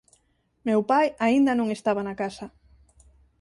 Meu 0.67 0.81
pai 0.91 1.07
aínda 1.25 1.51
non 1.55 1.69
estaba 1.71 2.01
na 2.05 2.15
casa. 2.21 2.45